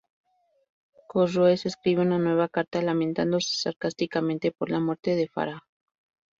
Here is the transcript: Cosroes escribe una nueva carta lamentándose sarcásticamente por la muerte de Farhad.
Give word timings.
Cosroes 1.11 1.67
escribe 1.67 2.01
una 2.01 2.17
nueva 2.17 2.49
carta 2.49 2.81
lamentándose 2.81 3.61
sarcásticamente 3.61 4.51
por 4.51 4.71
la 4.71 4.79
muerte 4.79 5.15
de 5.15 5.27
Farhad. 5.27 5.59